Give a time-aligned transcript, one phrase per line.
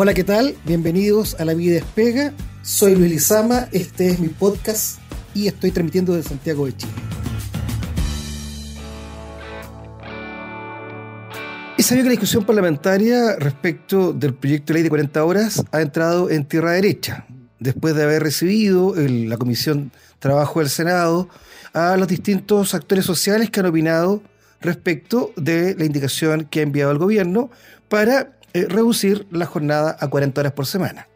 [0.00, 0.54] Hola, ¿qué tal?
[0.64, 2.32] Bienvenidos a La Vida Despega.
[2.62, 5.00] Soy Luis Lizama, este es mi podcast
[5.34, 6.92] y estoy transmitiendo desde Santiago de Chile.
[11.76, 15.80] Es sabido que la discusión parlamentaria respecto del proyecto de ley de 40 horas ha
[15.80, 17.26] entrado en tierra derecha,
[17.58, 19.90] después de haber recibido la Comisión
[20.20, 21.28] Trabajo del Senado
[21.72, 24.22] a los distintos actores sociales que han opinado
[24.60, 27.50] respecto de la indicación que ha enviado el gobierno
[27.88, 31.08] para eh, reducir la jornada a 40 horas por semana.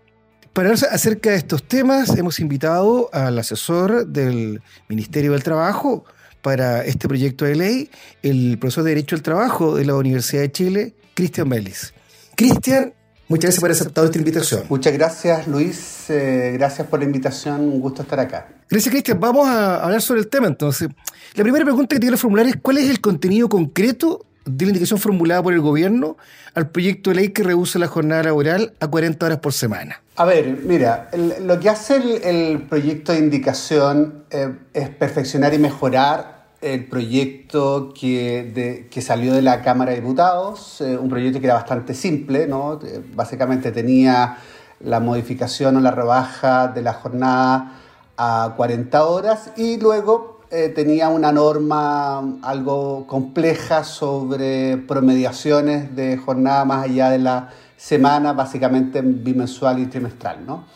[0.52, 6.04] Para hablar acerca de estos temas, hemos invitado al asesor del Ministerio del Trabajo
[6.42, 7.90] para este proyecto de ley,
[8.22, 11.94] el profesor de Derecho al Trabajo de la Universidad de Chile, Cristian Vélez.
[12.36, 12.92] Cristian,
[13.28, 14.64] muchas gracias por aceptado esta invitación.
[14.68, 16.10] Muchas gracias, Luis.
[16.10, 17.60] Eh, gracias por la invitación.
[17.60, 18.48] Un gusto estar acá.
[18.68, 19.20] Gracias, Cristian.
[19.20, 20.88] Vamos a hablar sobre el tema entonces.
[21.34, 24.70] La primera pregunta que te quiero formular es: ¿cuál es el contenido concreto de la
[24.70, 26.16] indicación formulada por el gobierno
[26.54, 30.02] al proyecto de ley que reduce la jornada laboral a 40 horas por semana?
[30.16, 31.08] A ver, mira,
[31.40, 38.86] lo que hace el, proyecto de indicación eh, es perfeccionar y mejorar el proyecto que,
[38.88, 42.78] que, salió de la Cámara de Diputados, eh, un proyecto que era bastante simple, ¿no?
[42.84, 44.38] Eh, básicamente tenía
[44.80, 47.80] la modificación o la rebaja de la jornada
[48.16, 56.66] a 40 horas y luego eh, tenía una norma algo compleja sobre promediaciones de jornada
[56.66, 60.44] más allá de la semana, básicamente bimensual y trimestral.
[60.44, 60.66] ¿no?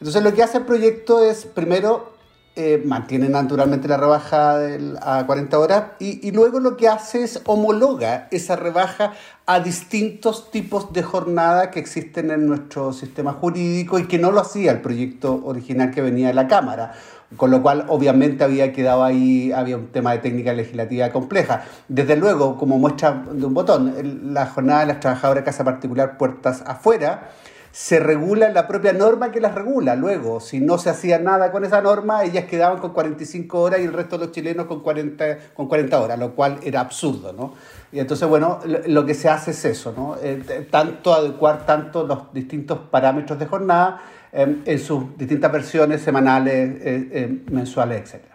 [0.00, 2.12] Entonces lo que hace el proyecto es, primero,
[2.56, 4.58] eh, mantiene naturalmente la rebaja
[5.00, 9.12] a 40 horas y, luego lo que hace es homologa esa rebaja
[9.46, 14.40] a distintos tipos de jornada que existen en nuestro sistema jurídico y que no lo
[14.40, 16.92] hacía el proyecto original que venía de la Cámara
[17.36, 21.62] con lo cual obviamente había quedado ahí, había un tema de técnica legislativa compleja.
[21.86, 26.18] Desde luego, como muestra de un botón, la jornada de las trabajadoras de casa particular
[26.18, 27.30] puertas afuera
[27.72, 29.94] se regula la propia norma que las regula.
[29.96, 33.84] Luego, si no se hacía nada con esa norma, ellas quedaban con 45 horas y
[33.84, 37.54] el resto de los chilenos con 40, con 40 horas, lo cual era absurdo, ¿no?
[37.92, 40.16] Y entonces, bueno, lo que se hace es eso, ¿no?
[40.22, 44.00] Eh, tanto adecuar tanto los distintos parámetros de jornada
[44.32, 48.29] Em, en sus distintas versiones semanales, eh, eh, mensuales, etc.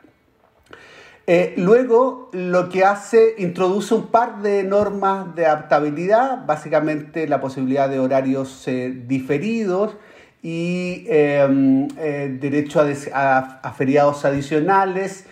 [1.27, 7.89] Eh, luego, lo que hace, introduce un par de normas de adaptabilidad, básicamente la posibilidad
[7.89, 8.63] de horarios
[9.07, 9.95] diferidos
[10.43, 15.25] y em, derecho a, feriados adicionales,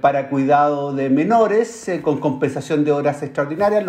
[0.00, 3.84] para cuidado de menores con compensación de horas extraordinarias.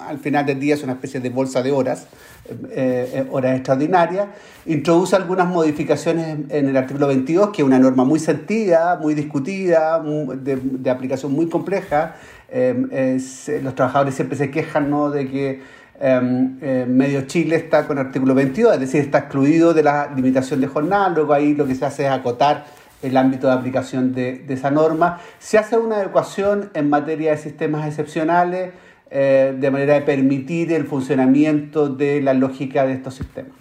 [0.00, 2.06] Al final del día es una especie de bolsa de horas
[2.44, 4.26] eh, eh, horas extraordinarias,
[4.66, 10.02] introduce algunas modificaciones en el artículo 22, que es una norma muy sentida, muy discutida,
[10.02, 12.16] de, aplicación muy compleja.
[12.50, 13.20] Eh,
[13.62, 15.10] los trabajadores siempre se quejan ¿no?
[15.10, 15.60] de que
[16.00, 16.58] em,
[16.88, 21.10] Medio Chile está con artículo 22, es decir, está excluido de la limitación de jornada,
[21.10, 22.64] luego ahí lo que se hace es acotar
[23.02, 25.20] el ámbito de aplicación de, esa norma.
[25.38, 28.70] Se hace una adecuación en materia de sistemas excepcionales,
[29.10, 33.52] eh, de manera de permitir el funcionamiento de la lógica de estos sistemas.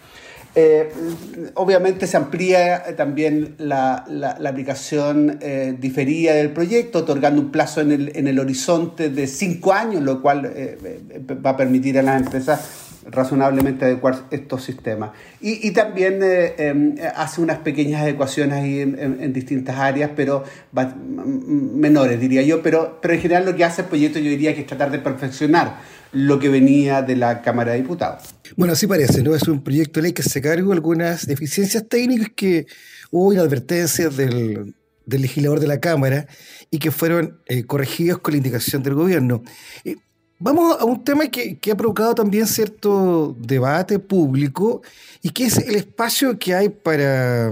[0.54, 0.92] Eh,
[1.54, 7.92] obviamente se amplía también la, la, aplicación eh, diferida del proyecto, otorgando un plazo en
[7.94, 10.52] el, en el horizonte de cinco años, lo cual
[11.46, 15.12] va a permitir a las empresas razonablemente adecuar estos sistemas.
[15.40, 20.44] Y, y también eh, em, hace unas pequeñas adecuaciones ahí en, distintas áreas, pero
[21.28, 24.62] menores, diría yo, pero, pero en general lo que hace el proyecto yo diría que
[24.62, 25.80] es tratar de perfeccionar
[26.12, 28.36] lo que venía de la Cámara de Diputados.
[28.58, 29.34] Bueno, así parece, ¿no?
[29.34, 32.66] Es un proyecto de ley que se carga algunas deficiencias técnicas que
[33.10, 34.76] hubo inadvertencias del,
[35.06, 36.28] del legislador de la Cámara
[36.70, 39.44] y que fueron eh, corregidos con la indicación del gobierno.
[39.84, 39.96] Eh,
[40.44, 44.82] Vamos a un tema que, ha provocado también cierto debate público
[45.22, 47.52] y que es el espacio que hay para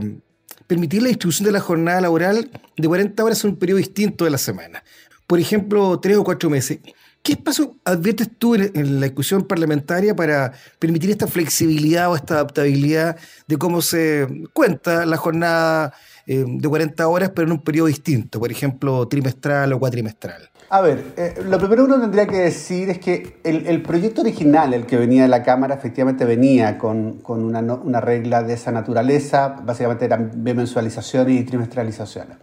[0.66, 4.32] permitir la distribución de la jornada laboral de 40 horas en un periodo distinto de
[4.32, 4.84] la semana.
[5.28, 6.80] Por ejemplo, tres o cuatro meses.
[7.22, 13.18] ¿Qué espacio adviertes tú en, la discusión parlamentaria para permitir esta flexibilidad o esta adaptabilidad
[13.46, 15.94] de cómo se cuenta la jornada
[16.32, 20.52] eh, de 40 horas, pero en un periodo distinto, por ejemplo, trimestral o cuatrimestral?
[20.70, 24.76] A ver, eh, lo primero que uno tendría que decir es que el, proyecto original,
[24.76, 28.72] el que venía de la Cámara, efectivamente venía con, con una, una, regla de esa
[28.72, 32.38] naturaleza, básicamente eran bimensualizaciones y trimestralizaciones.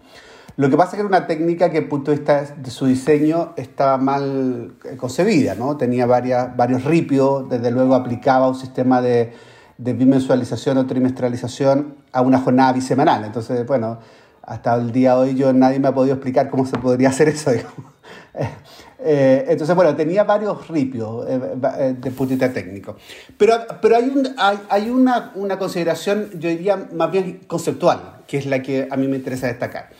[0.56, 2.70] Lo que pasa es que era una técnica que, desde el punto de vista de
[2.72, 5.76] su diseño, estaba mal eh, concebida, ¿no?
[5.76, 9.32] Tenía varias, varios ripios, desde luego aplicaba un sistema de,
[9.78, 13.24] de bimensualización o trimestralización a una jornada bisemanal.
[13.24, 13.98] Entonces, bueno,
[14.42, 17.28] hasta el día de hoy yo nadie me ha podido explicar cómo se podría hacer
[17.28, 17.50] eso.
[18.98, 22.96] entonces, bueno, tenía varios ripios de punto técnico.
[23.36, 28.46] Pero, pero hay, hay, hay una, una, consideración, yo diría, más bien conceptual, que es
[28.46, 29.90] la que a mí me interesa destacar.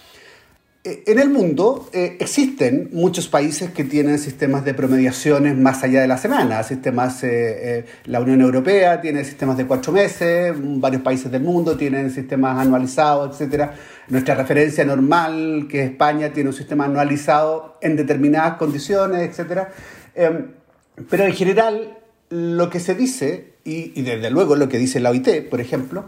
[0.87, 6.01] Eh, en el mundo eh, existen muchos países que tienen sistemas de promediaciones más allá
[6.01, 6.63] de la semana.
[6.63, 12.13] Sistemas, eh, la Unión Europea tiene sistemas de cuatro meses, varios países del mundo tienen
[12.13, 13.71] sistemas anualizados, etc.
[14.11, 19.63] Nuestra referencia normal, que es España, tiene un sistema anualizado en determinadas condiciones, etc.
[20.15, 20.53] Em,
[21.11, 21.99] pero en general,
[22.31, 26.05] lo que se dice, y desde luego lo que dice la OIT, por ejemplo,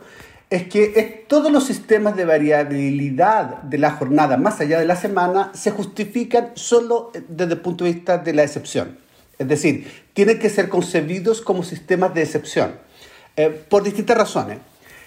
[0.50, 5.50] es que todos los sistemas de variabilidad de la jornada más allá de la semana
[5.54, 8.98] se justifican solo desde el punto de vista de la excepción.
[9.38, 12.76] Es decir, tienen que ser concebidos como sistemas de excepción,
[13.36, 14.58] eh, por distintas razones.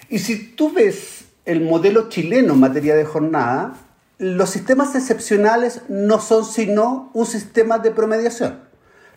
[0.08, 3.74] Y si tú ves el modelo chileno en materia de jornada,
[4.18, 8.60] los sistemas excepcionales no son sino un sistema de promediación.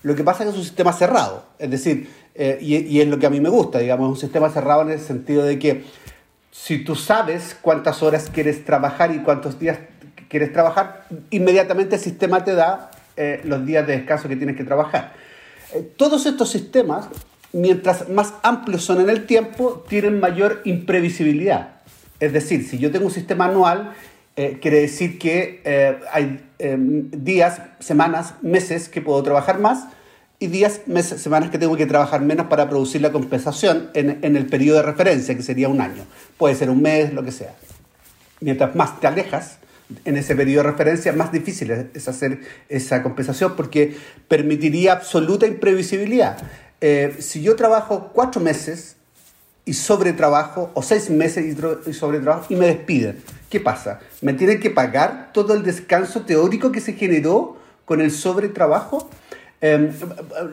[0.01, 3.07] Lo que pasa es que es un sistema cerrado, es decir, eh, y, y, es
[3.07, 5.85] lo que a mí me gusta, digamos, un sistema cerrado en el sentido de que
[6.55, 9.77] si tú sabes cuántas horas quieres trabajar y cuántos días
[10.29, 14.63] quieres trabajar, inmediatamente el sistema te da eh, los días de descanso que tienes que
[14.63, 15.13] trabajar.
[15.73, 17.09] Eh, todos estos sistemas,
[17.51, 21.81] mientras más amplios son en el tiempo, tienen mayor imprevisibilidad.
[22.21, 23.91] Es decir, si yo tengo un sistema anual,
[24.37, 25.61] eh, quiere decir que
[26.11, 26.41] hay
[27.11, 29.87] días, semanas, meses que puedo trabajar más
[30.39, 34.35] y días, meses, semanas que tengo que trabajar menos para producir la compensación en, en,
[34.35, 36.03] el periodo de referencia, que sería un año.
[36.37, 37.55] Puede ser un mes, lo que sea.
[38.41, 39.59] Mientras más te alejas
[40.03, 43.95] en ese periodo de referencia, más difícil es hacer esa compensación porque
[44.27, 46.37] permitiría absoluta imprevisibilidad.
[46.81, 48.97] Eh, si yo trabajo cuatro meses
[49.63, 53.99] y sobretrabajo, o seis meses y, y sobretrabajo, y me despiden, ¿qué pasa?
[54.21, 59.09] ¿Me tienen que pagar todo el descanso teórico que se generó con el sobretrabajo?
[59.61, 59.89] Em,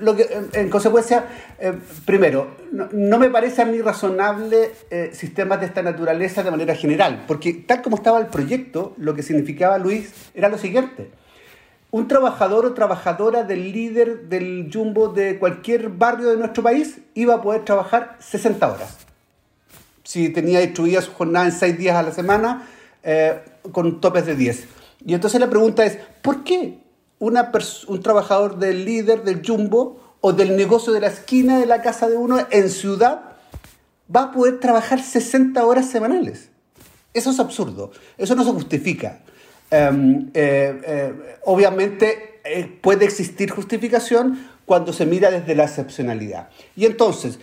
[0.01, 1.27] lo que, en consecuencia,
[1.59, 6.75] em, primero, no, me parece a mí razonable eh, sistemas de esta naturaleza de manera
[6.75, 11.11] general, porque tal como estaba el proyecto, lo que significaba Luis era lo siguiente.
[11.91, 17.35] Un trabajador o trabajadora del líder del jumbo de cualquier barrio de nuestro país iba
[17.35, 18.99] a poder trabajar 60 horas.
[20.05, 22.67] Si tenía distribuida su jornada en 6 días a la semana,
[23.03, 23.41] eh,
[23.73, 24.69] con topes de 10.
[25.05, 26.82] Y entonces la pregunta es, ¿por qué
[27.23, 32.09] un trabajador del líder, del jumbo o del negocio de la esquina de la casa
[32.09, 33.23] de uno en ciudad
[34.15, 36.49] va a poder trabajar 60 horas semanales.
[37.15, 39.21] Eso es absurdo, eso no se justifica.
[39.71, 41.15] Em, eh, eh,
[41.45, 46.49] obviamente eh, puede existir justificación cuando se mira desde la excepcionalidad.
[46.75, 47.39] Y entonces,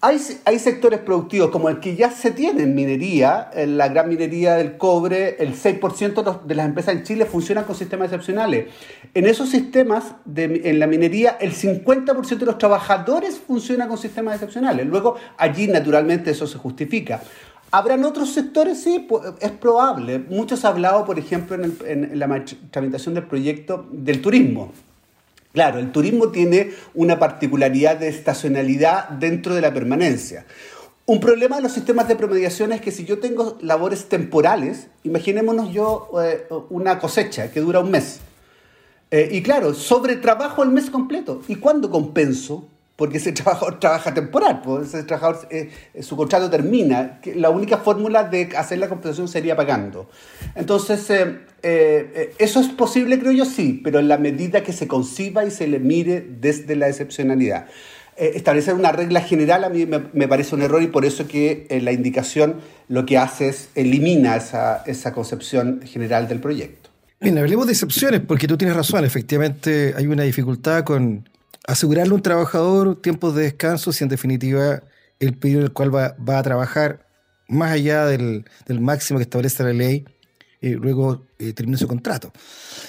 [0.00, 4.08] hay, hay, sectores productivos como el que ya se tiene en minería, en la gran
[4.08, 8.66] minería del cobre, el 6% de las empresas en Chile funcionan con sistemas excepcionales.
[9.12, 14.34] En esos sistemas, de, en la minería, el 50% de los trabajadores funcionan con sistemas
[14.34, 14.86] excepcionales.
[14.86, 17.20] Luego, allí naturalmente eso se justifica.
[17.72, 18.80] ¿Habrán otros sectores?
[18.80, 19.08] Sí,
[19.40, 20.20] es probable.
[20.20, 24.72] Muchos han hablado, por ejemplo, en, en la tramitación del proyecto del turismo.
[25.52, 30.44] Claro, el turismo tiene una particularidad de estacionalidad dentro de la permanencia.
[31.06, 35.72] Un problema de los sistemas de promediación es que si yo tengo labores temporales, imaginémonos
[35.72, 38.20] yo eh, una cosecha que dura un mes.
[39.10, 41.40] Eh, y claro, sobre trabajo el mes completo.
[41.48, 42.68] ¿Y cuándo compenso?
[42.98, 47.20] Porque ese trabajador trabaja temporal, pues ese trabajador, eh, su contrato termina.
[47.36, 50.10] La única fórmula de hacer la compensación sería pagando.
[50.56, 54.88] Entonces, eh, eh, eso es posible, creo yo, sí, pero en la medida que se
[54.88, 57.66] conciba y se le mire desde la excepcionalidad.
[58.16, 61.92] establecer una regla general a mí me, parece un error y por eso que la
[61.92, 62.56] indicación
[62.88, 66.90] lo que hace es elimina esa, esa concepción general del proyecto.
[67.20, 71.28] Bien, hablemos de excepciones, porque tú tienes razón, efectivamente hay una dificultad con
[71.68, 74.82] asegurarle a un trabajador tiempos de descanso si en definitiva
[75.20, 77.06] el periodo en el cual va, a trabajar
[77.46, 78.44] más allá del,
[78.80, 80.06] máximo que establece la ley,
[80.62, 82.32] eh, luego eh, termina su contrato.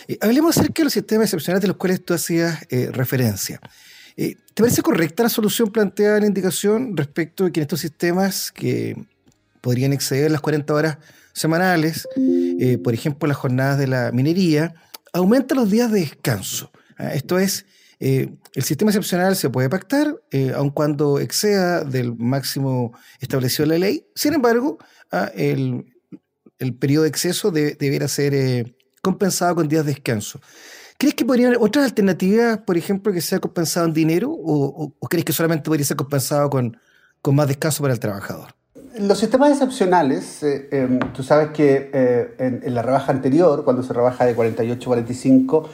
[0.08, 3.60] Eh, hablemos acerca de los sistemas excepcionales de los cuales tú hacías referencia.
[4.16, 8.52] ¿Te parece correcta la solución planteada en la indicación respecto de que en estos sistemas
[8.52, 8.96] que
[9.62, 10.98] podrían exceder las 40 horas
[11.32, 12.08] semanales,
[12.84, 14.74] por ejemplo las jornadas de la minería,
[15.14, 16.72] aumentan los días de descanso?
[16.98, 17.14] ¿ah?
[17.14, 17.66] Esto es,
[18.00, 23.70] eh, el sistema excepcional se puede pactar, eh, aun cuando exceda del máximo establecido en
[23.70, 24.08] la ley.
[24.15, 24.77] Sin embargo,
[25.12, 25.86] ah, el,
[26.79, 30.39] periodo de exceso deberá ser eh, compensado con días de descanso.
[30.98, 34.29] ¿Crees que podrían haber otras alternativas, por ejemplo, que sea compensado en dinero?
[34.32, 36.77] ¿O, crees que solamente podría ser compensado con,
[37.32, 38.53] más descanso para el trabajador?
[38.98, 41.89] Los sistemas excepcionales, em, tú sabes que
[42.39, 45.70] en, la rebaja anterior, cuando se rebaja de 48 a 45,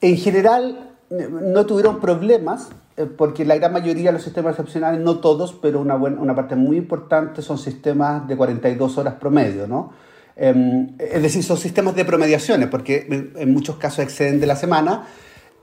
[0.00, 2.68] en general no tuvieron problemas
[3.16, 6.56] porque la gran mayoría de los sistemas excepcionales, no todos, pero una, buena, una parte
[6.56, 9.92] muy importante son sistemas de 42 horas promedio, ¿no?
[10.36, 15.08] Em, es decir, son sistemas de promediaciones, porque en muchos casos exceden de la semana,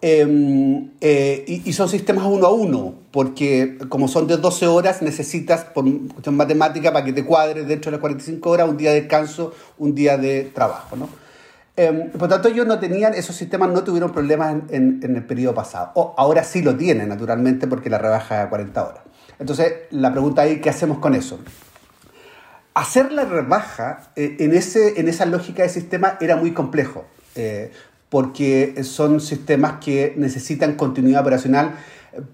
[0.02, 5.64] em, eh, y, son sistemas uno a uno, porque como son de 12 horas, necesitas,
[5.64, 9.02] por cuestión matemática, para que te cuadre dentro de las 45 horas, un día de
[9.02, 10.98] descanso, un día de trabajo.
[11.78, 15.92] Em, por tanto, ellos no tenían, esos sistemas no tuvieron problemas en, el periodo pasado.
[15.96, 19.04] O, ahora sí lo tienen, naturalmente, porque la rebaja a 40 horas.
[19.40, 21.40] Entonces, la pregunta ahí, ¿qué hacemos con eso?
[22.76, 27.06] hacer la rebaja eh, en, ese, en esa lógica de sistema era muy complejo,
[27.36, 27.72] eh,
[28.10, 31.76] porque son sistemas que necesitan continuidad operacional,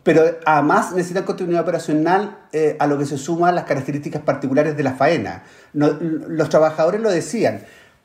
[0.04, 4.84] pero además necesitan continuidad operacional eh, a lo que se suman las características particulares de
[4.84, 5.44] la faena.
[5.74, 7.62] los trabajadores lo decían,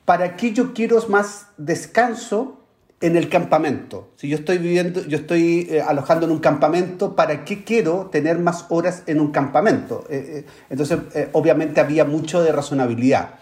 [0.07, 2.63] ¿para qué yo quiero más descanso
[3.01, 4.09] en el campamento.
[4.17, 8.39] Si yo estoy viviendo, yo estoy eh, alojando en un campamento, ¿para qué quiero tener
[8.39, 10.05] más horas en un campamento?
[10.09, 10.99] Eh, eh, entonces,
[11.33, 13.35] obviamente había mucho de razonabilidad.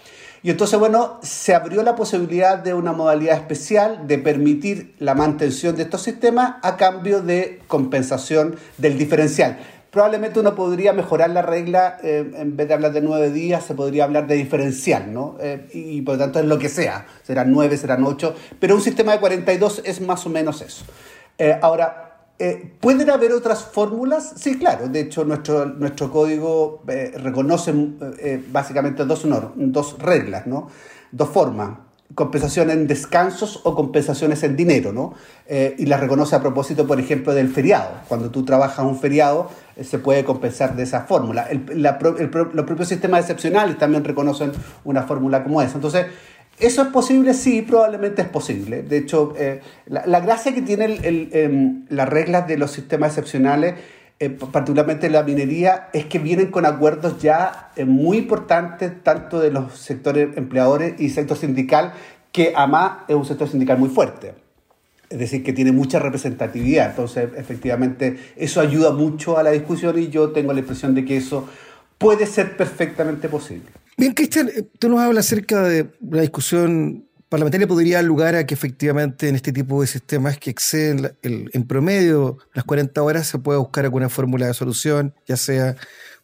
[0.42, 5.76] Y entonces, bueno, se abrió la posibilidad de una modalidad especial de permitir la mantención
[5.76, 9.59] de estos sistemas a cambio de compensación del diferencial
[9.94, 13.76] probablemente uno podría mejorar la regla, eh, en vez de hablar de nueve días, se
[13.76, 15.36] podría hablar de diferencial, ¿no?
[15.40, 18.80] Eh, y, por lo tanto es lo que sea, serán nueve, serán ocho, pero un
[18.80, 20.84] sistema de 42 es más o menos eso.
[21.38, 22.26] Eh, ahora,
[22.80, 24.32] ¿pueden haber otras fórmulas?
[24.36, 26.82] Sí, claro, de hecho nuestro, nuestro código
[27.14, 27.72] reconoce
[28.50, 29.24] básicamente dos,
[29.54, 30.68] dos reglas, ¿no?
[31.12, 31.70] Dos formas
[32.14, 35.14] compensación en descansos o compensaciones en dinero, ¿no?
[35.47, 37.90] Eh, y las reconoce a propósito, por ejemplo, del feriado.
[38.09, 41.49] Cuando tú trabajas un feriado, eh, se puede compensar de esa fórmula.
[41.50, 44.52] los propios sistemas excepcionales también reconocen
[44.85, 45.75] una fórmula como esa.
[45.75, 46.06] Entonces,
[46.59, 47.35] ¿eso es posible?
[47.35, 48.83] Sí, probablemente es posible.
[48.83, 53.75] De hecho, eh, la, gracia que tienen em, las reglas de los sistemas excepcionales
[54.52, 60.37] particularmente la minería, es que vienen con acuerdos ya muy importantes, tanto de los sectores
[60.37, 61.92] empleadores y sector sindical,
[62.33, 64.35] que además es un sector sindical muy fuerte.
[65.11, 66.90] Es decir, que tiene mucha representatividad.
[66.90, 71.16] Entonces, efectivamente, eso ayuda mucho a la discusión y yo tengo la impresión de que
[71.16, 71.49] eso
[71.99, 73.66] puede ser perfectamente posible.
[73.97, 78.46] Bien, Cristian, eh, tú nos hablas acerca de la discusión parlamentaria podría dar lugar a
[78.46, 83.38] que efectivamente en este tipo de sistemas que exceden en promedio las 40 horas se
[83.38, 85.76] pueda buscar alguna fórmula de solución, ya sea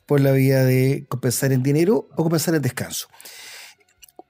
[0.06, 3.08] por la vía de compensar en dinero o compensar en descanso.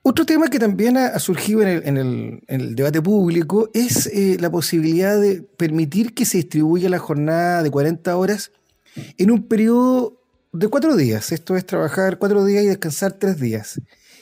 [0.03, 1.99] Otro tema que también ha, surgido en
[2.49, 7.71] el, debate público es eh, la posibilidad de permitir que se distribuya la jornada de
[7.71, 8.51] 40 horas
[9.19, 10.23] en un periodo
[10.53, 11.33] de cuatro días.
[11.33, 13.79] Esto es trabajar cuatro días y descansar tres días.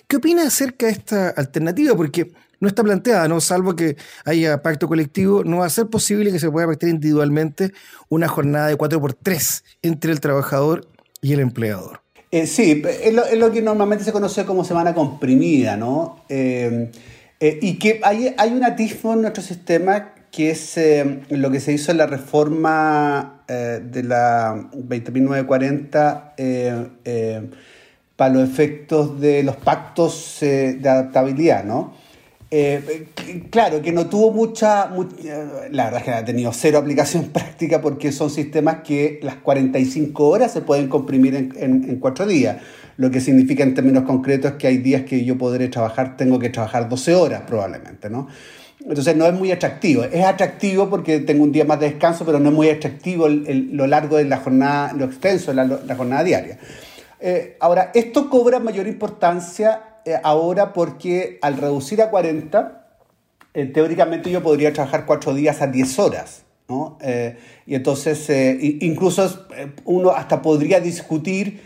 [0.09, 1.95] ¿Qué opinas acerca de esta alternativa?
[1.95, 3.43] Porque no está planteada, ¿no?
[3.43, 7.73] Salvo que haya pacto colectivo, no va a ser posible que se pueda pactar individualmente
[8.09, 10.89] una jornada de 4 por 3 entre el trabajador
[11.21, 12.01] y el empleador.
[12.31, 16.25] Eh, sí, es lo, que normalmente se conoce como semana comprimida, ¿no?
[16.31, 16.91] Eh,
[17.39, 20.81] eh, y que hay, hay un atismo en nuestro sistema que es
[21.29, 26.33] lo que se hizo en la reforma de la 20.940
[28.19, 31.95] para los efectos de los pactos de adaptabilidad, ¿no?
[32.51, 33.09] Eh,
[33.51, 34.91] claro, que no tuvo mucha,
[35.71, 40.27] La verdad es que ha tenido cero aplicación práctica porque son sistemas que las 45
[40.27, 42.57] horas se pueden comprimir en, en, cuatro días.
[42.97, 46.49] Lo que significa en términos concretos que hay días que yo podré trabajar, tengo que
[46.49, 48.27] trabajar 12 horas probablemente, ¿no?
[48.81, 50.05] Entonces no es muy atractivo.
[50.05, 53.87] Es atractivo porque tengo un día más de descanso, pero no es muy atractivo lo
[53.87, 56.59] largo de la jornada, lo extenso de la, jornada diaria.
[57.21, 62.87] Eh, ahora, esto cobra mayor importancia eh, ahora porque al reducir a 40,
[63.55, 66.45] eh, teóricamente yo podría trabajar cuatro días a 10 horas.
[66.69, 66.99] ¿no?
[67.65, 68.29] Y entonces,
[68.61, 69.47] incluso
[69.87, 71.63] uno hasta podría discutir,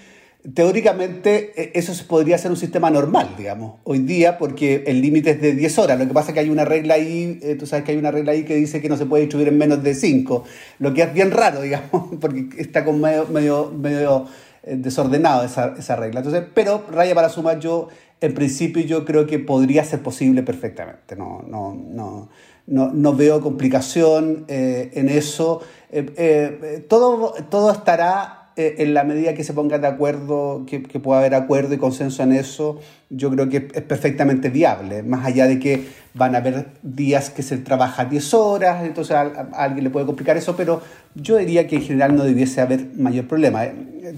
[0.55, 5.57] teóricamente eso podría ser un sistema normal, digamos, hoy día, porque el límite es de
[5.57, 5.99] 10 horas.
[5.99, 8.31] Lo que pasa es que hay una regla ahí, tú sabes que hay una regla
[8.31, 10.45] ahí que dice que no se puede distribuir en menos de 5,
[10.79, 14.29] lo que es bien raro, digamos, porque está con medio, medio, medio
[14.65, 16.21] desordenado esa, esa regla.
[16.21, 17.89] Entonces, pero raya para sumar, yo
[18.21, 21.17] en principio yo creo que podría ser posible perfectamente.
[21.17, 22.29] No, no, no,
[22.67, 25.61] no, no veo complicación eh, en eso.
[25.91, 31.01] Eh, eh, todo, todo estará en la medida que se pongan de acuerdo, que, que,
[31.01, 32.81] pueda haber acuerdo y consenso en eso,
[33.11, 35.03] yo creo que es perfectamente viable.
[35.03, 39.49] Más allá de que van a haber días que se trabaja 10 horas, entonces a,
[39.55, 40.83] alguien le puede complicar eso, pero
[41.15, 43.65] yo diría que en general no debiese haber mayor problema.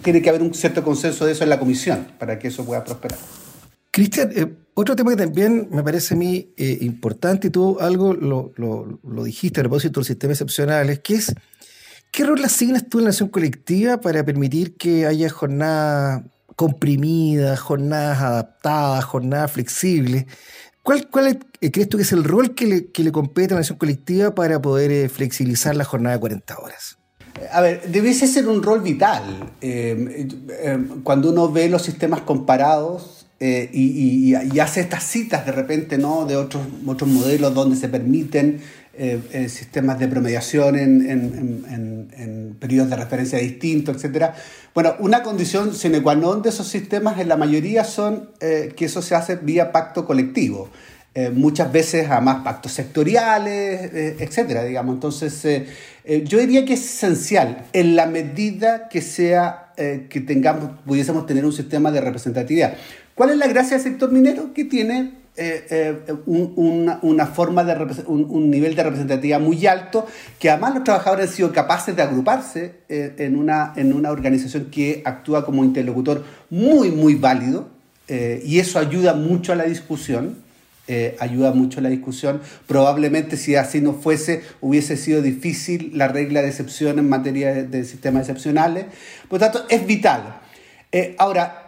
[0.02, 2.84] Tiene que haber un cierto consenso de eso en la comisión para que eso pueda
[2.84, 3.18] prosperar.
[3.90, 8.12] Cristian, eh, Otro tema que también me parece a mí eh, importante, y tú algo
[8.12, 11.32] lo, dijiste a propósito del sistema excepcional, que es,
[12.14, 16.22] ¿qué rol asignas tú en la acción colectiva para permitir que haya jornadas
[16.54, 20.26] comprimidas, jornadas adaptadas, jornadas flexibles?
[20.84, 23.78] ¿Cuál, cuál eh, crees tú que es el rol que le, compete a la acción
[23.78, 26.98] colectiva para poder eh, flexibilizar la jornada de 40 horas?
[27.50, 29.52] A ver, debiese ser un rol vital.
[31.02, 36.24] cuando uno ve los sistemas comparados, eh, y, hace estas citas de repente ¿no?
[36.24, 36.62] de otros
[37.08, 38.60] modelos donde se permiten
[38.96, 44.32] eh, eh, sistemas de promediación en, en, en, periodos de referencia distintos, etc.
[44.72, 49.02] Bueno, una condición sine qua non de esos sistemas en la mayoría son que eso
[49.02, 50.70] se hace vía pacto colectivo.
[51.34, 54.94] muchas veces además pactos sectoriales, etcétera, digamos.
[54.94, 55.68] Entonces,
[56.24, 61.52] yo diría que es esencial en la medida que sea que tengamos, pudiésemos tener un
[61.52, 62.74] sistema de representatividad.
[63.14, 64.54] ¿Cuál es la gracia del sector minero?
[64.54, 70.06] Que tiene eh, eh, una, forma de un, nivel de representatividad muy alto,
[70.38, 74.66] que además los trabajadores han sido capaces de agruparse eh, en, una, en una organización
[74.70, 77.68] que actúa como interlocutor muy, muy válido,
[78.06, 80.36] y eso ayuda mucho a la discusión.
[81.18, 82.42] ayuda mucho a la discusión.
[82.66, 87.66] Probablemente si así no fuese, hubiese sido difícil la regla de excepción en materia de,
[87.66, 88.84] de sistemas excepcionales.
[89.28, 90.42] Por lo tanto, es vital.
[91.16, 91.63] ahora,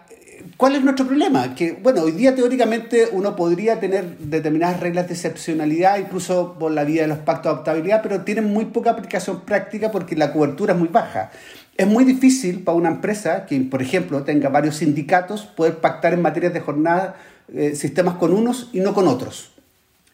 [0.56, 1.54] ¿Cuál es nuestro problema?
[1.54, 6.84] Que, bueno, hoy día teóricamente uno podría tener determinadas reglas de excepcionalidad, incluso por la
[6.84, 10.72] vía de los pactos de adaptabilidad, pero tienen muy poca aplicación práctica porque la cobertura
[10.72, 11.30] es muy baja.
[11.76, 16.22] Es muy difícil para una empresa que, por ejemplo, tenga varios sindicatos poder pactar en
[16.22, 17.16] materia de jornada
[17.52, 19.50] eh, sistemas con unos y no con otros.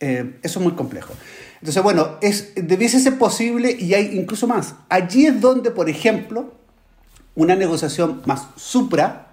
[0.01, 1.15] Eh, eso es muy complejo.
[1.61, 4.75] Entonces, bueno, es, debiese ser posible y hay incluso más.
[4.89, 6.53] Allí es donde, por ejemplo,
[7.37, 9.32] una negociación más supra,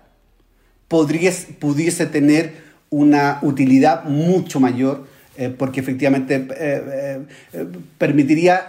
[0.90, 2.54] pudiese tener
[2.90, 5.08] una utilidad mucho mayor
[5.40, 7.22] eh, porque efectivamente eh,
[7.54, 7.66] eh,
[7.98, 8.68] permitiría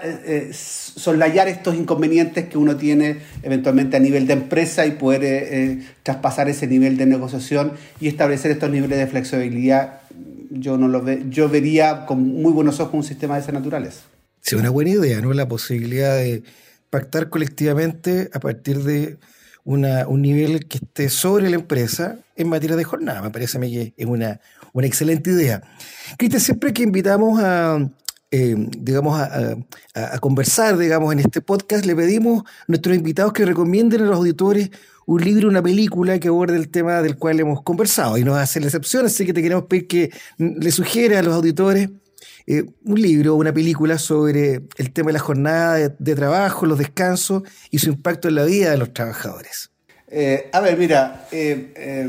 [0.53, 6.69] soslayar estos inconvenientes que uno tiene eventualmente a nivel de empresa y poder traspasar ese
[6.69, 10.03] nivel de negociación y establecer estos niveles de flexibilidad.
[10.51, 14.03] Yo, no lo ve, yo vería con muy buenos ojos un sistema de esas naturales.
[14.41, 15.33] Sí, una buena idea, ¿no?
[15.33, 16.45] La posibilidad de
[16.89, 19.17] pactar colectivamente a partir de
[19.65, 23.23] un nivel que esté sobre la empresa en materia de jornada.
[23.23, 24.41] Me parece a mí que es una,
[24.73, 25.63] una excelente idea.
[26.17, 27.79] Cristian, siempre que invitamos a,
[28.31, 29.57] eh, digamos, a,
[30.21, 34.71] conversar, digamos, en este podcast, le pedimos a nuestros invitados que recomienden a los auditores
[35.07, 38.17] un libro, una película que aborde el tema del cual hemos conversado.
[38.19, 41.19] Y no va a ser la excepción, así que te queremos pedir que le sugiera
[41.19, 41.91] a los auditores
[42.47, 47.43] eh, un libro, una película sobre el tema de la jornada de, trabajo, los descansos
[47.71, 49.71] y su impacto en la vida de los trabajadores.
[50.09, 52.09] Eh, a ver, mira, eh,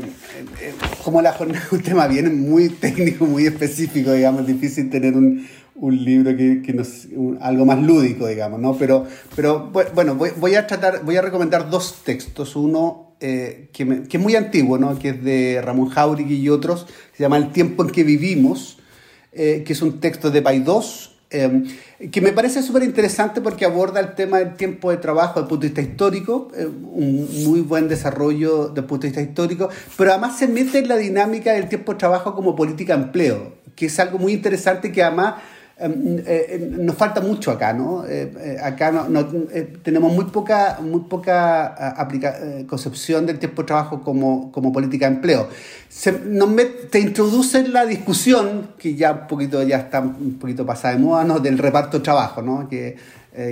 [1.04, 5.46] como la jornada es un tema bien muy técnico, muy específico, digamos, difícil tener un,
[5.80, 7.08] libro que, nos,
[7.40, 8.76] algo más lúdico, digamos, ¿no?
[8.76, 12.54] Pero, pero bueno, voy, a tratar, voy a recomendar dos textos.
[12.56, 14.98] Uno que, que, es muy antiguo, ¿no?
[14.98, 18.78] Que es de Ramón Jauregui y otros, se llama El tiempo en que vivimos,
[19.32, 21.62] eh, que es un texto de Paidós, eh,
[22.10, 25.48] que me parece súper interesante porque aborda el tema del tiempo de trabajo desde el
[25.48, 29.68] punto de vista histórico, eh, un muy buen desarrollo desde el punto de vista histórico,
[29.96, 33.54] pero además se mete en la dinámica del tiempo de trabajo como política de empleo,
[33.74, 35.51] que es algo muy interesante que además Em,
[35.88, 38.04] nos falta mucho acá, ¿no?
[38.06, 39.26] Eh, acá no,
[39.82, 41.96] tenemos muy poca, muy poca
[42.68, 45.48] concepción del tiempo de trabajo como, como política de empleo.
[45.88, 46.50] Se, nos
[46.90, 51.00] te introduce en la discusión, que ya un poquito ya está un poquito pasada de
[51.00, 51.40] moda, ¿no?
[51.40, 52.68] del reparto de trabajo, ¿no?
[52.68, 52.96] que,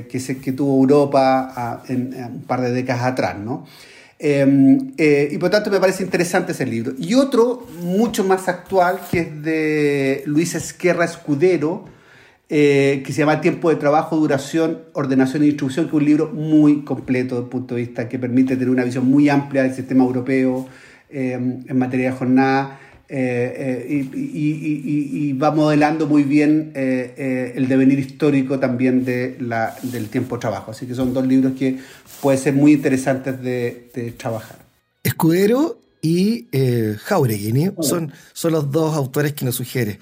[0.09, 3.37] que, se, que tuvo Europa en, un par de décadas atrás.
[3.38, 3.64] ¿no?
[4.19, 6.93] Em, y por tanto me parece interesante ese libro.
[6.99, 11.87] Y otro mucho más actual, que es de Luis Esquerra Escudero,
[12.52, 16.32] eh, que se llama Tiempo de Trabajo, Duración, Ordenación y Distribución, que es un libro
[16.34, 19.72] muy completo desde el punto de vista que permite tener una visión muy amplia del
[19.72, 20.66] sistema europeo
[21.10, 29.04] eh, en materia de jornada eh, y, va modelando muy bien el devenir histórico también
[29.04, 30.72] de la, del tiempo de trabajo.
[30.72, 31.78] Así que son dos libros que
[32.20, 34.58] pueden ser muy interesantes de, trabajar.
[35.04, 36.48] Escudero y
[37.04, 40.00] Jauregui, son, son los dos autores que nos sugiere.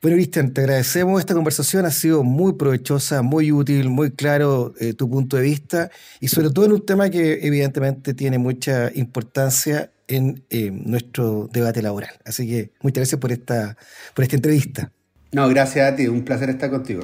[0.00, 4.94] Bueno, Cristian, te agradecemos esta conversación, ha sido muy provechosa, muy útil, muy claro eh,
[4.94, 9.90] tu punto de vista y sobre todo en un tema que evidentemente tiene mucha importancia
[10.06, 12.14] en eh, nuestro debate laboral.
[12.24, 13.76] Así que muchas gracias por esta,
[14.14, 14.92] por esta entrevista.
[15.32, 17.02] No, gracias a ti, un placer estar contigo.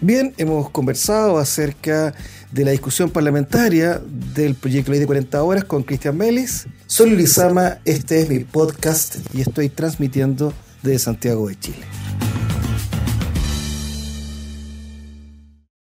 [0.00, 2.14] Bien, hemos conversado acerca
[2.52, 4.00] de la discusión parlamentaria
[4.34, 6.68] del proyecto de ley de 40 horas con Cristian Melis.
[6.86, 12.07] Soy Lizama, este es mi podcast y estoy transmitiendo desde Santiago de Chile.